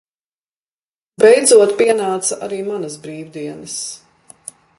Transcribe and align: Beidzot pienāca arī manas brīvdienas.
Beidzot 1.23 1.75
pienāca 1.83 2.39
arī 2.47 2.61
manas 2.71 2.97
brīvdienas. 3.05 3.79